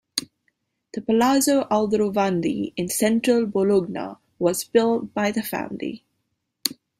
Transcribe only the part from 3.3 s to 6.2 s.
Bologna was built by the family.